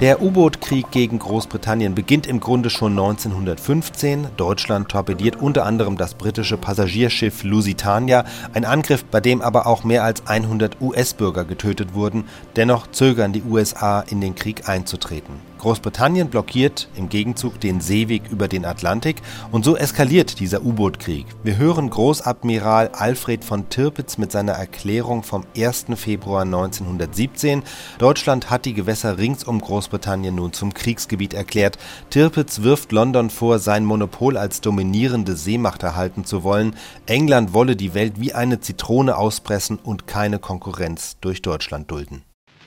Der 0.00 0.20
U-Boot-Krieg 0.20 0.90
gegen 0.90 1.18
Großbritannien 1.18 1.94
beginnt 1.94 2.26
im 2.26 2.38
Grunde 2.38 2.68
schon 2.68 2.92
1915. 2.92 4.26
Deutschland 4.36 4.90
torpediert 4.90 5.36
unter 5.36 5.64
anderem 5.64 5.96
das 5.96 6.12
britische 6.12 6.58
Passagierschiff 6.58 7.44
Lusitania, 7.44 8.26
ein 8.52 8.66
Angriff, 8.66 9.06
bei 9.06 9.22
dem 9.22 9.40
aber 9.40 9.66
auch 9.66 9.84
mehr 9.84 10.04
als 10.04 10.26
100 10.26 10.82
US-Bürger 10.82 11.46
getötet 11.46 11.94
wurden. 11.94 12.24
Dennoch 12.56 12.88
zögern 12.88 13.32
die 13.32 13.42
USA, 13.42 14.00
in 14.00 14.20
den 14.20 14.34
Krieg 14.34 14.68
einzutreten. 14.68 15.36
Großbritannien 15.58 16.28
blockiert 16.28 16.88
im 16.96 17.08
Gegenzug 17.08 17.60
den 17.60 17.80
Seeweg 17.80 18.30
über 18.30 18.48
den 18.48 18.64
Atlantik 18.64 19.22
und 19.50 19.64
so 19.64 19.76
eskaliert 19.76 20.38
dieser 20.40 20.62
U-Boot-Krieg. 20.62 21.26
Wir 21.42 21.56
hören 21.56 21.90
Großadmiral 21.90 22.90
Alfred 22.92 23.44
von 23.44 23.68
Tirpitz 23.68 24.18
mit 24.18 24.32
seiner 24.32 24.52
Erklärung 24.52 25.22
vom 25.22 25.44
1. 25.56 25.86
Februar 25.96 26.42
1917. 26.42 27.62
Deutschland 27.98 28.50
hat 28.50 28.64
die 28.64 28.74
Gewässer 28.74 29.18
rings 29.18 29.44
um 29.44 29.60
Großbritannien 29.60 30.34
nun 30.34 30.52
zum 30.52 30.74
Kriegsgebiet 30.74 31.34
erklärt. 31.34 31.78
Tirpitz 32.10 32.62
wirft 32.62 32.92
London 32.92 33.30
vor, 33.30 33.58
sein 33.58 33.84
Monopol 33.84 34.36
als 34.36 34.60
dominierende 34.60 35.36
Seemacht 35.36 35.82
erhalten 35.82 36.24
zu 36.24 36.42
wollen. 36.42 36.76
England 37.06 37.54
wolle 37.54 37.76
die 37.76 37.94
Welt 37.94 38.20
wie 38.20 38.34
eine 38.34 38.60
Zitrone 38.60 39.16
auspressen 39.16 39.78
und 39.78 40.06
keine 40.06 40.38
Konkurrenz 40.38 41.16
durch 41.20 41.42
Deutschland 41.42 41.90
dulden. 41.90 42.25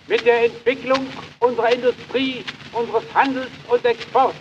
Mit 0.09 0.25
der 0.25 0.45
Entwicklung 0.45 1.05
unserer 1.39 1.71
Industrie, 1.71 2.43
unseres 2.73 3.03
Handels 3.13 3.51
und 3.67 3.85
Exports 3.85 4.35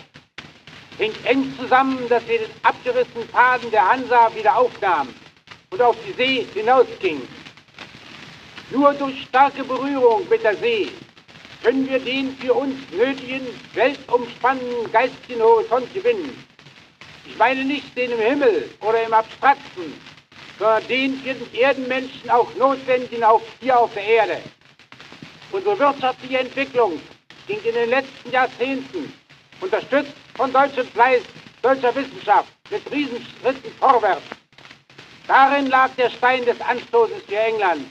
hängt 0.97 1.23
eng 1.27 1.53
zusammen, 1.59 2.09
dass 2.09 2.27
wir 2.27 2.39
den 2.39 2.49
abgerissenen 2.63 3.29
Faden 3.29 3.69
der 3.69 3.87
Hansa 3.87 4.31
wieder 4.33 4.57
aufnahmen 4.57 5.13
und 5.69 5.79
auf 5.79 5.95
die 6.07 6.13
See 6.13 6.47
hinausgingen. 6.55 7.27
Nur 8.71 8.95
durch 8.95 9.21
starke 9.21 9.63
Berührung 9.63 10.27
mit 10.27 10.43
der 10.43 10.55
See 10.55 10.89
können 11.61 11.87
wir 11.87 11.99
den 11.99 12.35
für 12.37 12.55
uns 12.55 12.73
nötigen, 12.91 13.45
weltumspannenden 13.75 14.91
geistigen 14.91 15.43
Horizont 15.43 15.93
gewinnen. 15.93 16.35
Ich 17.27 17.37
meine 17.37 17.63
nicht 17.63 17.95
den 17.95 18.09
im 18.09 18.19
Himmel 18.19 18.67
oder 18.81 19.03
im 19.05 19.13
Abstrakten, 19.13 19.93
sondern 20.57 20.87
den 20.87 21.19
für 21.19 21.35
den 21.35 21.53
Erdenmenschen 21.53 22.27
auch 22.31 22.47
notwendigen 22.55 23.23
auch 23.23 23.41
hier 23.59 23.79
auf 23.79 23.93
der 23.93 24.03
Erde. 24.03 24.41
Unsere 25.51 25.79
wirtschaftliche 25.79 26.39
Entwicklung 26.39 27.01
ging 27.47 27.59
in 27.63 27.73
den 27.73 27.89
letzten 27.89 28.31
Jahrzehnten, 28.31 29.11
unterstützt 29.61 30.13
von 30.35 30.53
deutschem 30.53 30.87
Fleiß, 30.87 31.23
deutscher 31.63 31.95
Wissenschaft, 31.95 32.49
mit 32.69 32.91
Riesenschritten 32.91 33.71
vorwärts. 33.79 34.21
Darin 35.27 35.67
lag 35.67 35.89
der 35.97 36.09
Stein 36.11 36.45
des 36.45 36.59
Anstoßes 36.61 37.23
für 37.27 37.35
England. 37.35 37.85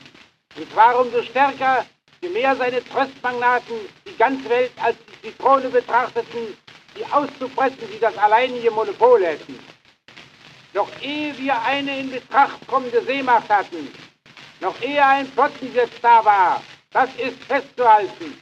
Und 0.56 0.72
zwar 0.72 1.00
umso 1.00 1.22
stärker, 1.22 1.84
je 2.20 2.28
mehr 2.28 2.54
seine 2.56 2.84
Tröstmagnaten 2.84 3.76
die 4.06 4.16
ganze 4.16 4.48
Welt 4.48 4.72
als 4.82 4.96
die 5.22 5.28
Zitrone 5.28 5.68
betrachteten, 5.68 6.56
die 6.96 7.04
auszupressen 7.12 7.78
sie 7.92 7.98
das 8.00 8.16
alleinige 8.18 8.70
Monopol 8.70 9.24
hätten. 9.24 9.58
Doch 10.74 10.88
ehe 11.00 11.36
wir 11.38 11.60
eine 11.62 12.00
in 12.00 12.10
Betracht 12.10 12.64
kommende 12.66 13.02
Seemacht 13.04 13.48
hatten, 13.48 13.92
noch 14.60 14.80
ehe 14.80 15.04
ein 15.04 15.26
Flottengesetz 15.26 16.00
da 16.02 16.24
war, 16.24 16.62
das 16.92 17.10
ist 17.16 17.42
festzuhalten, 17.44 18.40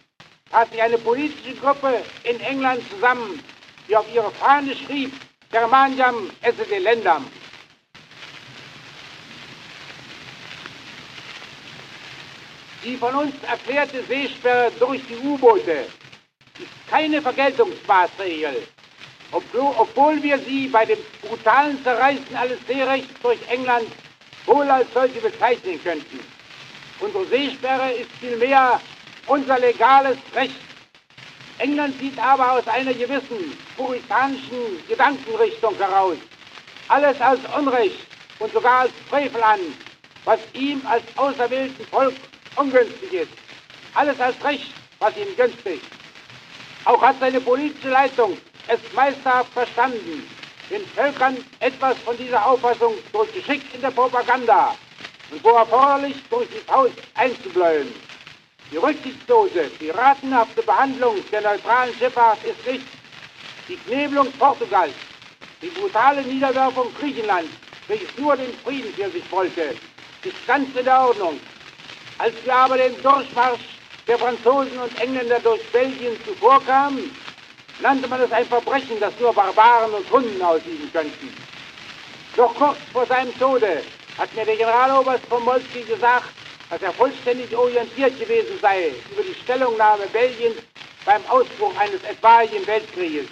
hat 0.52 0.70
sich 0.70 0.80
eine 0.83 0.98
politische 0.98 1.55
Gruppe 1.56 2.02
in 2.25 2.41
England 2.41 2.83
zusammen, 2.91 3.42
die 3.88 3.97
auf 3.97 4.06
ihre 4.14 4.30
Fahne 4.33 4.75
schrieb, 4.77 5.12
Germaniam 5.50 6.30
esse 6.42 6.64
delendam. 6.64 7.27
Die 12.84 12.97
von 12.97 13.14
uns 13.16 13.34
erklärte 13.48 14.05
Seesperre 14.05 14.70
durch 14.78 15.00
die 15.08 15.16
U-Boote 15.16 15.86
ist 16.58 16.69
keine 16.88 17.20
Vergeltungsmaßregel, 17.20 18.66
obwohl 19.33 20.22
wir 20.22 20.38
sie 20.38 20.69
bei 20.69 20.84
dem 20.84 20.98
brutalen 21.20 21.82
Zerreißen 21.82 22.37
alles 22.37 22.59
Seerechts 22.66 23.12
durch 23.22 23.41
England 23.49 23.88
wohl 24.47 24.70
als 24.70 24.87
solche 24.94 25.20
bezeichnen 25.20 25.82
könnten. 25.82 26.35
Unsere 27.00 27.26
Seesperre 27.26 27.92
ist 27.92 28.10
vielmehr 28.20 28.80
unser 29.26 29.58
legales 29.58 30.18
Recht. 30.34 30.60
England 31.58 31.94
sieht 32.00 32.18
aber 32.18 32.52
aus 32.52 32.66
einer 32.68 32.94
gewissen 32.94 33.58
puritanischen 33.76 34.86
Gedankenrichtung 34.88 35.74
heraus 35.76 36.16
alles 36.88 37.20
als 37.20 37.40
Unrecht 37.58 38.06
und 38.38 38.52
sogar 38.52 38.82
als 38.82 38.92
Frevel 39.08 39.42
an, 39.42 39.60
was 40.24 40.38
ihm 40.54 40.80
als 40.86 41.02
auserwählten 41.16 41.84
Volk 41.86 42.14
ungünstig 42.56 43.12
ist. 43.12 43.32
Alles 43.94 44.20
als 44.20 44.42
Recht, 44.44 44.72
was 45.00 45.16
ihm 45.16 45.36
günstig. 45.36 45.80
Auch 46.84 47.02
hat 47.02 47.16
seine 47.20 47.40
politische 47.40 47.88
Leitung 47.88 48.38
es 48.68 48.78
meisterhaft 48.94 49.50
verstanden, 49.52 50.28
den 50.70 50.86
Völkern 50.94 51.36
etwas 51.60 51.96
von 52.04 52.16
dieser 52.18 52.44
Auffassung 52.46 52.94
durch 53.12 53.32
Geschick 53.32 53.62
in 53.74 53.80
der 53.80 53.90
Propaganda 53.90 54.74
und 55.31 55.42
wo 55.44 55.50
erforderlich 55.50 56.16
durch 56.31 56.48
die 56.48 56.60
Faust 56.66 56.94
einzubläuen. 57.14 57.92
Die 58.70 58.76
rücksichtslose, 58.76 59.70
piratenhafte 59.78 60.62
Behandlung 60.62 61.16
der 61.31 61.42
neutralen 61.42 61.94
Schifffahrt 61.94 62.38
ist 62.44 62.66
nicht 62.66 62.84
die 63.69 63.76
Knebelung 63.76 64.31
Portugals, 64.32 64.94
die 65.62 65.69
brutale 65.69 66.22
Niederwerfung 66.22 66.92
Griechenlands, 67.00 67.50
welches 67.88 68.09
nur 68.19 68.37
den 68.37 68.53
Frieden 68.64 68.92
für 68.94 69.10
sich 69.10 69.31
wollte, 69.31 69.76
ist 70.25 70.47
ganz 70.47 70.69
in 70.76 70.84
der 70.84 71.00
Ordnung. 71.00 71.38
Als 72.19 72.34
wir 72.44 72.54
aber 72.54 72.76
den 72.76 73.00
Durchmarsch 73.03 73.60
der 74.08 74.19
Franzosen 74.19 74.78
und 74.78 75.00
Engländer 75.00 75.38
durch 75.41 75.62
Belgien 75.72 76.16
zuvorkamen, 76.25 77.10
nannte 77.81 78.08
man 78.08 78.20
es 78.20 78.32
ein 78.32 78.47
Verbrechen, 78.47 78.98
das 79.00 79.12
nur 79.20 79.32
Barbaren 79.32 79.93
und 79.93 80.10
Hunden 80.10 80.43
ausüben 80.43 80.91
könnten. 80.93 81.28
Doch 82.37 82.54
kurz 82.54 82.78
vor 82.93 83.06
seinem 83.06 83.37
Tode 83.38 83.82
hat 84.19 84.34
mir 84.34 84.44
der 84.44 84.56
Generaloberst 84.56 85.25
von 85.28 85.44
Moltke 85.44 85.82
gesagt, 85.82 86.27
dass 86.71 86.82
er 86.82 86.93
vollständig 86.93 87.54
orientiert 87.56 88.19
gewesen 88.19 88.59
sei 88.60 88.93
über 89.12 89.22
die 89.22 89.34
Stellungnahme 89.44 90.06
Belgiens 90.12 90.56
beim 91.04 91.25
Ausbruch 91.28 91.75
eines 91.78 92.03
etwaigen 92.04 92.66
Weltkrieges. 92.66 93.26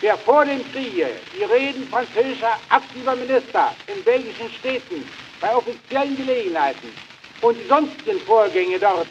Wer 0.00 0.16
vor 0.18 0.44
dem 0.44 0.60
Kriege 0.72 1.08
die 1.36 1.44
Reden 1.44 1.88
französischer 1.88 2.56
aktiver 2.70 3.16
Minister 3.16 3.72
in 3.86 4.02
belgischen 4.04 4.50
Städten 4.58 5.08
bei 5.40 5.54
offiziellen 5.54 6.16
Gelegenheiten 6.16 6.92
und 7.42 7.56
die 7.56 7.68
sonstigen 7.68 8.20
Vorgänge 8.20 8.78
dort, 8.78 9.06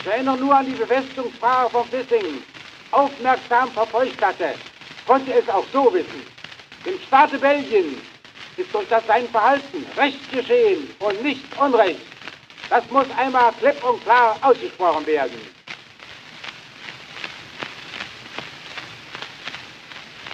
ich 0.00 0.06
erinnere 0.06 0.36
nur 0.36 0.54
an 0.54 0.66
die 0.66 0.72
Befestigungsfrage 0.72 1.70
von 1.70 1.84
Vissingen, 1.92 2.42
aufmerksam 2.90 3.70
verfolgt 3.72 4.22
hatte, 4.22 4.54
konnte 5.06 5.32
es 5.32 5.48
auch 5.48 5.64
so 5.72 5.92
wissen. 5.92 6.22
Im 6.84 6.98
Staate 7.06 7.38
Belgien 7.38 8.00
ist 8.56 8.72
durch 8.72 8.88
das 8.88 9.06
sein 9.06 9.28
Verhalten 9.28 9.86
Recht 9.96 10.30
geschehen 10.30 10.88
und 11.00 11.22
nicht 11.22 11.42
Unrecht. 11.58 12.00
Das 12.70 12.88
muss 12.90 13.06
einmal 13.16 13.52
klipp 13.60 13.82
und 13.84 14.02
klar 14.02 14.36
ausgesprochen 14.42 15.06
werden. 15.06 15.40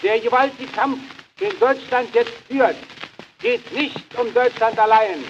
Der 0.02 0.18
gewaltige 0.18 0.70
Kampf, 0.72 0.98
den 1.40 1.58
Deutschland 1.58 2.14
jetzt 2.14 2.32
führt, 2.48 2.76
geht 3.42 3.72
nicht 3.72 4.02
um 4.18 4.32
Deutschland 4.32 4.78
allein. 4.78 5.24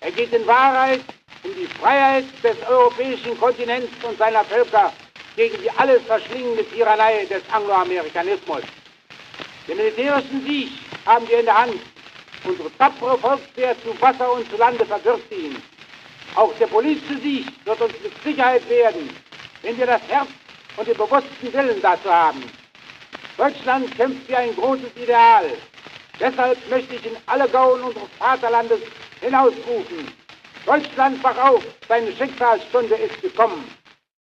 Er 0.00 0.12
geht 0.12 0.32
in 0.32 0.46
Wahrheit 0.46 1.00
um 1.44 1.54
die 1.54 1.66
Freiheit 1.80 2.24
des 2.42 2.56
europäischen 2.68 3.38
Kontinents 3.38 3.92
und 4.02 4.18
seiner 4.18 4.44
Völker 4.44 4.92
gegen 5.36 5.60
die 5.62 5.70
alles 5.70 6.02
verschlingende 6.02 6.64
Tyrannei 6.68 7.24
des 7.26 7.42
Angloamerikanismus. 7.52 8.62
Den 9.66 9.76
militärischen 9.76 10.44
Sieg 10.44 10.70
haben 11.06 11.28
wir 11.28 11.40
in 11.40 11.44
der 11.44 11.60
Hand. 11.62 11.80
Unsere 12.44 12.70
tapfere 12.78 13.18
Volkswehr 13.18 13.74
zu 13.82 14.00
Wasser 14.00 14.32
und 14.32 14.48
zu 14.50 14.56
Lande 14.56 14.84
verbirgt 14.86 15.32
ihn. 15.32 15.60
Auch 16.34 16.52
der 16.58 16.66
politische 16.66 17.18
Sieg 17.20 17.46
wird 17.64 17.80
uns 17.80 17.94
mit 18.02 18.12
Sicherheit 18.22 18.68
werden, 18.68 19.10
wenn 19.62 19.76
wir 19.76 19.86
das 19.86 20.02
Herz 20.08 20.28
und 20.76 20.86
den 20.86 20.96
bewussten 20.96 21.52
Willen 21.52 21.80
dazu 21.82 22.10
haben. 22.10 22.42
Deutschland 23.36 23.94
kämpft 23.96 24.26
für 24.26 24.36
ein 24.36 24.54
großes 24.54 24.90
Ideal. 24.96 25.46
Deshalb 26.20 26.58
möchte 26.70 26.96
ich 26.96 27.06
in 27.06 27.16
alle 27.26 27.48
Gauen 27.48 27.80
unseres 27.82 28.08
Vaterlandes 28.18 28.80
hinausrufen. 29.20 30.12
Deutschland, 30.66 31.22
wach 31.22 31.38
auf, 31.38 31.64
deine 31.88 32.12
Schicksalsstunde 32.12 32.94
ist 32.96 33.20
gekommen. 33.22 33.64